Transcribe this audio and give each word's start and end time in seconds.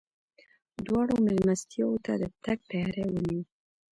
دواړو 0.85 1.13
مېلمستیاوو 1.25 2.01
ته 2.05 2.11
د 2.21 2.23
تګ 2.43 2.59
تیاری 2.69 3.03
ونیو. 3.09 3.41